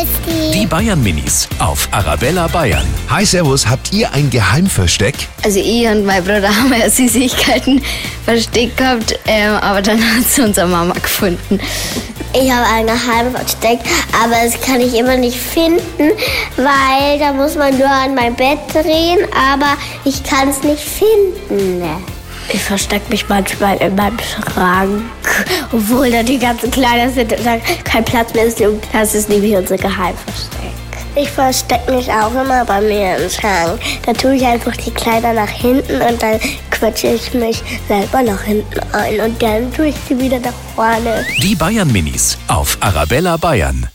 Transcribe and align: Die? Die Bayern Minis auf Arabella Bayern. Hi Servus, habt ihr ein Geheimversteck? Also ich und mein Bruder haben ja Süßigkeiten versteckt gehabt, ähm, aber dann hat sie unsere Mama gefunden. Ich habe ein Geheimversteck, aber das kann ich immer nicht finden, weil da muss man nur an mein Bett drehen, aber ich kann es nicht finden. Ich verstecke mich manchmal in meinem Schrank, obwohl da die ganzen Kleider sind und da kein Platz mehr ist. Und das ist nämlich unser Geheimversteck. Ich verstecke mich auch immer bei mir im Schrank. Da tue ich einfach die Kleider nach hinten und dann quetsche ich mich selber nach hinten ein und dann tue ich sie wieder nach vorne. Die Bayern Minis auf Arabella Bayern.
Die? 0.00 0.60
Die 0.60 0.66
Bayern 0.66 1.02
Minis 1.02 1.46
auf 1.58 1.86
Arabella 1.90 2.46
Bayern. 2.48 2.86
Hi 3.10 3.24
Servus, 3.26 3.66
habt 3.66 3.92
ihr 3.92 4.10
ein 4.12 4.30
Geheimversteck? 4.30 5.14
Also 5.44 5.58
ich 5.60 5.86
und 5.86 6.06
mein 6.06 6.24
Bruder 6.24 6.48
haben 6.48 6.72
ja 6.72 6.88
Süßigkeiten 6.88 7.82
versteckt 8.24 8.78
gehabt, 8.78 9.18
ähm, 9.26 9.52
aber 9.56 9.82
dann 9.82 10.00
hat 10.00 10.24
sie 10.24 10.40
unsere 10.40 10.66
Mama 10.66 10.94
gefunden. 10.94 11.60
Ich 12.32 12.50
habe 12.50 12.66
ein 12.66 12.86
Geheimversteck, 12.86 13.80
aber 14.22 14.36
das 14.42 14.58
kann 14.62 14.80
ich 14.80 14.94
immer 14.94 15.16
nicht 15.18 15.36
finden, 15.36 16.12
weil 16.56 17.18
da 17.18 17.34
muss 17.34 17.56
man 17.56 17.76
nur 17.76 17.90
an 17.90 18.14
mein 18.14 18.34
Bett 18.34 18.58
drehen, 18.72 19.18
aber 19.34 19.76
ich 20.06 20.22
kann 20.22 20.48
es 20.48 20.62
nicht 20.62 20.82
finden. 20.82 21.82
Ich 22.52 22.62
verstecke 22.62 23.08
mich 23.10 23.28
manchmal 23.28 23.76
in 23.76 23.94
meinem 23.94 24.18
Schrank, 24.18 25.02
obwohl 25.72 26.10
da 26.10 26.22
die 26.22 26.38
ganzen 26.38 26.70
Kleider 26.70 27.10
sind 27.10 27.32
und 27.32 27.46
da 27.46 27.58
kein 27.84 28.04
Platz 28.04 28.34
mehr 28.34 28.44
ist. 28.44 28.60
Und 28.60 28.82
das 28.92 29.14
ist 29.14 29.28
nämlich 29.28 29.54
unser 29.54 29.76
Geheimversteck. 29.76 30.70
Ich 31.16 31.28
verstecke 31.28 31.92
mich 31.92 32.10
auch 32.10 32.32
immer 32.32 32.64
bei 32.64 32.80
mir 32.80 33.16
im 33.16 33.30
Schrank. 33.30 33.80
Da 34.06 34.12
tue 34.12 34.36
ich 34.36 34.46
einfach 34.46 34.76
die 34.76 34.90
Kleider 34.90 35.32
nach 35.32 35.48
hinten 35.48 36.00
und 36.00 36.22
dann 36.22 36.40
quetsche 36.70 37.08
ich 37.08 37.34
mich 37.34 37.62
selber 37.88 38.22
nach 38.22 38.42
hinten 38.42 38.80
ein 38.92 39.20
und 39.20 39.42
dann 39.42 39.72
tue 39.72 39.88
ich 39.88 39.96
sie 40.08 40.18
wieder 40.18 40.38
nach 40.38 40.54
vorne. 40.74 41.24
Die 41.42 41.54
Bayern 41.54 41.90
Minis 41.92 42.38
auf 42.48 42.78
Arabella 42.80 43.36
Bayern. 43.36 43.88